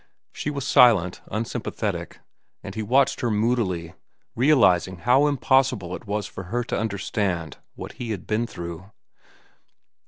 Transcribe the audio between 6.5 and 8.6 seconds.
to understand what he had been